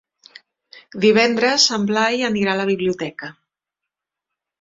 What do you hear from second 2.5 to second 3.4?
a la biblioteca.